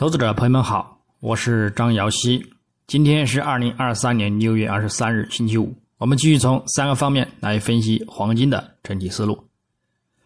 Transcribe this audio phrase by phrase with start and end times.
[0.00, 2.42] 投资者朋友们好，我是张瑶希。
[2.86, 5.74] 今天是二零二三年六月二十三日，星期五。
[5.98, 9.38] 我们继续从三个方面来分析黄金的整体思路。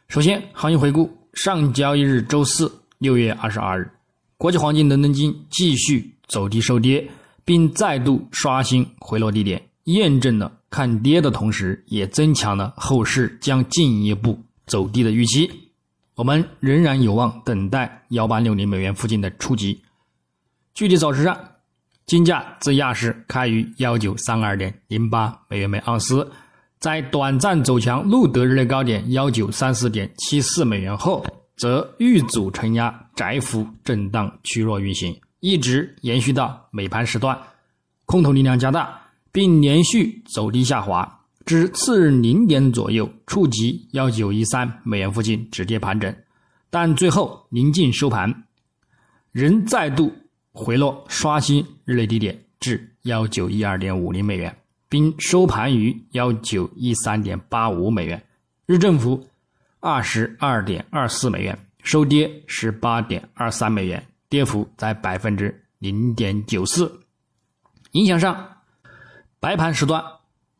[0.06, 3.90] 首先，行情回顾：上交易日周四六月二十二日，
[4.38, 7.04] 国际黄金伦敦金继续走低收跌，
[7.44, 15.50] 并再度刷新回落低点，验证了看跌的同时，也增强了后市将进一步走低的预期。
[16.16, 19.82] 我们仍然有望等待幺八六零美元附近的触及。
[20.72, 21.36] 具体走势上，
[22.06, 26.30] 金价自亚市开于幺九三二点零八美元每盎司，
[26.78, 31.24] 在短暂走强录得日内高点幺九三四点七四美元后，
[31.56, 37.36] 则遇阻承压窄幅震荡趋弱运行，一直延续到美盘时段，
[38.04, 39.00] 空头力量加大，
[39.32, 41.23] 并连续走低下滑。
[41.44, 46.14] 至次日零点左右触及幺九一三美元附近止跌盘整，
[46.70, 48.44] 但最后临近收盘，
[49.30, 50.10] 仍再度
[50.52, 54.56] 回落刷新日内低点至幺九一二点五零美元，
[54.88, 58.24] 并收盘于幺九一三点八五美元，
[58.64, 59.28] 日振幅
[59.80, 67.00] 二十二点二四美元，收跌十八点二三美元，跌幅在百分之零点九四。
[67.90, 68.48] 影响上，
[69.38, 70.02] 白盘时段。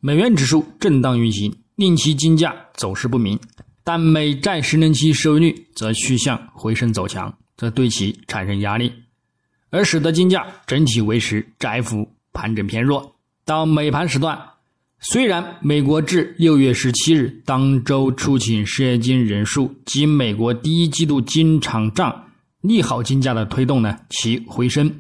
[0.07, 3.41] 美元指数震荡运行，令其金价走势不明，
[3.83, 8.93] 但美债十年期收益率则趋向回升走强，这对其产生压力，
[9.71, 13.17] 而使得金价整体维持窄幅盘整偏弱。
[13.47, 14.39] 到美盘时段，
[15.01, 22.27] 虽然美国至六月十七日当周出勤失业金人数及美国第一季度经常账
[22.61, 24.95] 利好金价的推动呢其回升，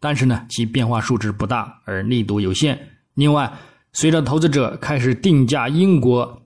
[0.00, 2.92] 但是呢其变化数值不大，而力度有限。
[3.12, 3.52] 另外，
[4.00, 6.40] 随着投资者开始定价英国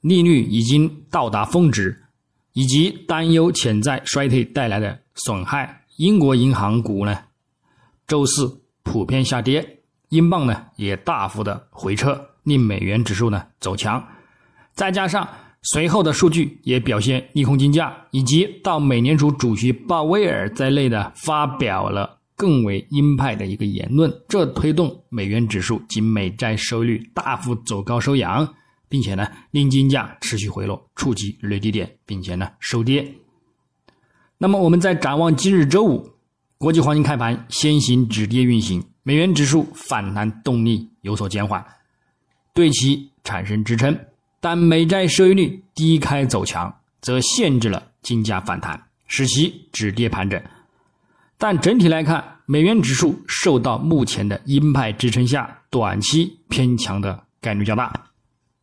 [0.00, 2.04] 利率已经到达峰值，
[2.52, 7.18] 以及担忧潜在衰退带来的损害，英国银行股呢
[8.06, 14.00] 周四普遍下跌，英镑呢也大幅的回撤，令美元指数呢走强。
[14.72, 15.28] 再加上
[15.62, 22.20] 随后的数据也表现利空金价，以及到美联储主席鲍威尔在内的发表了。
[22.36, 28.54] 更为鹰派的一个言论，这推动美元指数及美债收益率大幅走高收阳，
[28.88, 33.06] 并且呢令金价持续回落，触及日低点，并且呢收跌。
[34.38, 36.10] 那么我们在展望今日周五，
[36.58, 41.64] 国际黄金开盘先行止跌运行，美元指数反弹动力有所减缓，
[42.52, 43.96] 对其产生支撑，
[44.40, 50.42] 但美债收益率低开走强，则限制了金价反弹，使其止跌盘整。
[51.44, 57.92] 但整体来看，美元指数受到目前的鹰派支撑下，短期偏强的概率较大。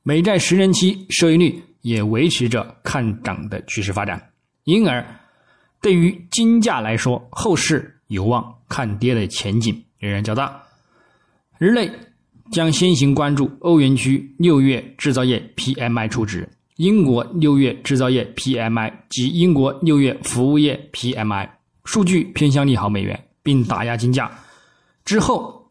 [0.02, 4.20] 美债十年期收益率也维持着看涨的趋势发展，
[4.64, 5.06] 因而
[5.80, 10.64] 对于金价来说，后市有望看跌的前景仍然较大。
[11.60, 11.88] 日内
[12.52, 21.48] 将先行关注欧元区六月制造业 PMI 初值、英国六月制造业 PMI 及英国六月服务业 PMI。
[21.84, 24.32] 数据偏向利好美元，并打压金价。
[25.04, 25.70] 之后，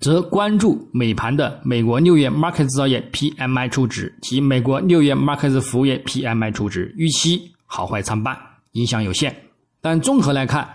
[0.00, 8.38] 则关注美盘的美国六月 Market 制造业 PMI 初值及美国六月 Market 服务业 PMI 初值，预期好坏参半，
[8.72, 9.34] 影响有限。
[9.80, 10.68] 但综合来看，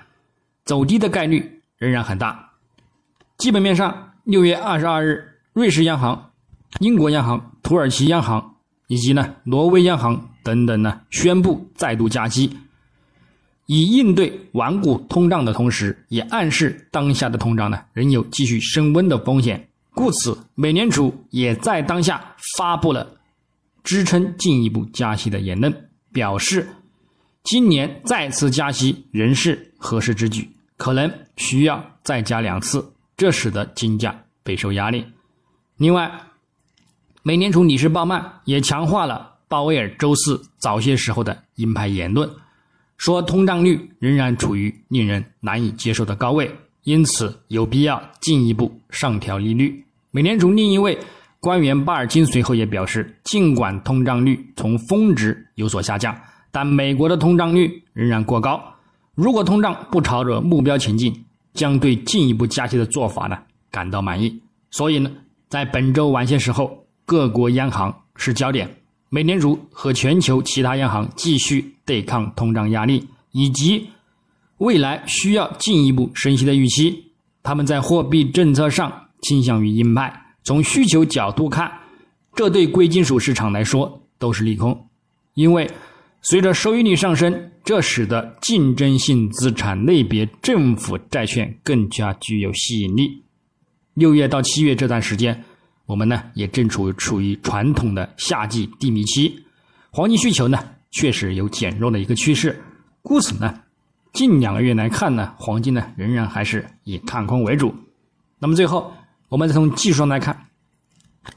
[0.66, 2.52] 走低的概率仍然很大。
[3.38, 5.24] 基本面上，六月二十二日，
[5.54, 6.32] 瑞士央行、
[6.80, 8.56] 英国央行、土耳其央行
[8.88, 12.58] 以及呢挪威央行等等呢宣布再度加息。
[13.66, 19.70] 以应对顽固通胀的同时，也暗示当下的通胀呢仍有继续升温的风险。
[19.94, 23.08] 故此，美联储也在当下发布了
[23.84, 26.68] 支撑进一步加息的言论，表示
[27.44, 35.06] 今年再次加息仍是合适之举，可能需要再加两次，这使得金价备受压力。
[35.78, 36.12] 另外，
[37.22, 42.30] 美联储理事鲍曼也强化了鲍威尔周四早些时候的鹰派言论。
[42.98, 46.50] 说通胀率仍然处于令人难以接受的高位，
[46.84, 49.84] 因此有必要进一步上调利率。
[50.12, 50.98] 美联储另一位
[51.40, 56.16] 官员巴尔金随后也表示，尽管通胀率从峰值有所下降，
[56.52, 58.64] 但美国的通胀率仍然过高。
[59.16, 61.14] 如果通胀不朝着目标前进，
[61.54, 63.38] 将对进一步加息的做法呢
[63.70, 64.42] 感到满意。
[64.72, 65.12] 所以呢，
[65.50, 68.70] 在本周晚些时候，各国央行是焦点。
[69.14, 73.90] 美联储和全球其他央行继续对抗通胀压力，以及
[74.58, 77.12] 未来需要进一步升息的预期，
[77.44, 80.20] 他们在货币政策上倾向于鹰派。
[80.44, 81.72] 从需求角度看，
[82.34, 84.88] 这对贵金属市场来说都是利空，
[85.36, 85.70] 因为
[86.24, 93.22] 随着收益率上升，这使得竞争性资产类别政府债券更加具有吸引力。
[93.94, 95.44] 六月到七月这段时间，
[95.86, 99.44] 我们呢也正处处于传统的夏季低迷期，
[99.92, 100.58] 黄金需求呢
[100.92, 102.62] 确实有减弱的一个趋势。
[103.02, 103.62] 故此呢，
[104.14, 107.74] 近两个月来看呢，黄金呢仍然还是以看空为主。
[108.40, 108.94] 那么最后，
[109.30, 110.48] 我们再从技术上来看，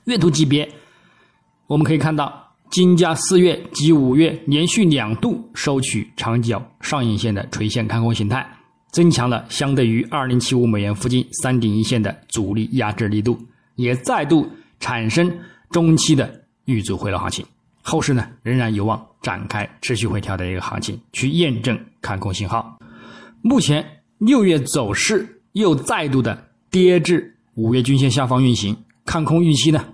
[0.05, 0.69] 月图级别，
[1.67, 2.45] 我们可以看到。
[2.69, 8.45] 金价四月及五月连续两度收取长角上影线的垂线看空形态，
[8.91, 13.41] 增强了相对于二零七五美元附近三顶一线的阻力压制力度，
[13.77, 14.51] 也再度
[14.81, 15.33] 产生
[15.71, 17.47] 中期的遇阻回落行情。
[17.83, 22.79] 后市呢仍然有望展开持续回调的一个行情，去验证看空信号。
[23.43, 29.85] 目前六月走势又再度的跌至五月均线下方运行，看空预期呢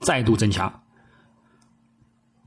[0.00, 0.82] 再度增强。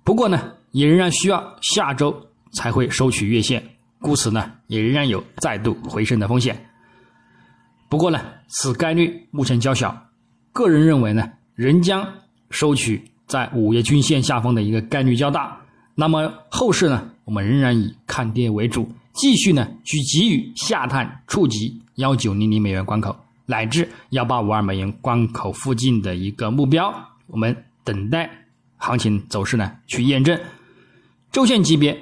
[0.04, 3.64] 不过呢，也仍然需要下周才会收取月线，
[4.00, 6.70] 故此呢，也仍然有再度回升的风险。
[7.90, 10.05] 不过呢，此概率目前较小，
[10.56, 12.08] 个人认为呢，仍将
[12.50, 15.60] 收取在五月均线下方的一个概率较大。
[15.96, 23.14] 那么后市呢，我们仍然以看跌为主，继续呢去给予下探触及幺九零零美元关口
[23.46, 26.94] 乃至幺八五二美元关口附近的一个目标，
[27.28, 27.54] 我们
[27.84, 28.30] 等待。
[28.78, 30.40] 行情走势呢，去验证
[31.34, 32.00] 周线级别，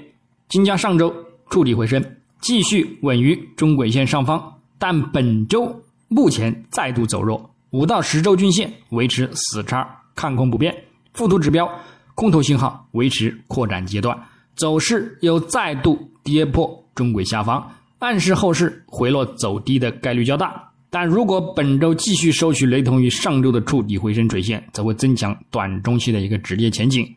[0.47, 1.11] 金价上周
[1.50, 2.03] 触底回升，
[2.39, 9.84] 继续稳于中轨线上方，但本周目前再度走弱，五到十周均线维持死叉
[10.16, 10.75] 看空不变，
[11.16, 11.68] 附图指标
[12.14, 14.16] 空头信号维持扩展阶段，
[14.56, 17.68] 走势又再度跌破中轨下方，
[17.98, 20.70] 暗示后市回落走低的概率较大。
[20.92, 27.16] 但如果本周继续收取雷同于上周的触底回升垂线，则会增强短中期的一个止跌前景。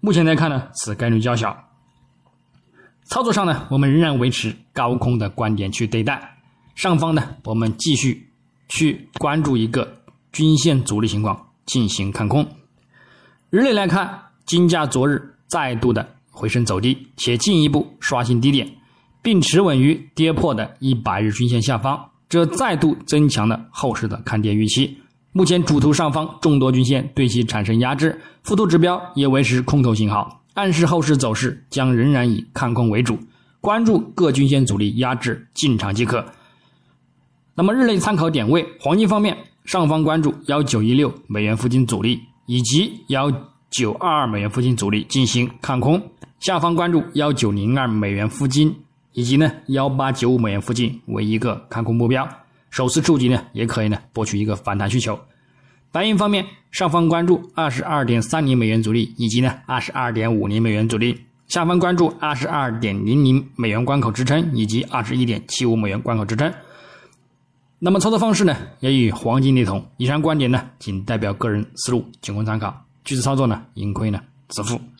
[0.00, 1.56] 目前来看呢，此概率较小。
[3.04, 6.38] 操作上呢，我们仍然维持高空的观点去对待。
[6.74, 8.29] 上方呢，我们继续
[8.70, 9.98] 去关注一个
[10.32, 12.48] 均线阻力情况进行看空。
[13.50, 18.72] 日内来看，金价昨日再度的回升走低，且进一步刷新低点，
[19.20, 22.08] 并持稳于跌破的一百日均线下方。
[22.28, 24.96] 这再度增强了后市的看跌预期。
[25.32, 33.18] 目前主图上方众多均线对其产生压制，附图指标也维持空头信号，暗示后市走势将仍然以看空为主。
[33.60, 36.24] 关注各均线阻力压制进场即可。
[37.60, 39.36] 那么日内参考点位，黄金方面，
[39.66, 43.30] 上方关注幺九一六美元附近阻力以及幺
[43.68, 46.02] 九二二美元附近阻力进行看空，
[46.38, 48.74] 下方关注幺九零二美元附近。
[49.12, 52.26] 以及呢，幺八九五美元附近为一个看空目标，
[52.70, 55.20] 首次触及呢，也可以呢博取一个反弹需求。
[55.92, 61.12] 白银方面，上方关注二十二点三零美元阻力，以及呢二十二点五零美元阻力；
[61.46, 66.50] 下方关注二十二点零零美元关口支撑，以及二十一点七五美元关口支撑。
[67.82, 69.82] 那么操作方式呢，也与黄金雷同。
[69.96, 72.84] 以上观点呢，仅代表个人思路，仅供参考。
[73.06, 74.78] 据此操作呢，盈亏呢自负。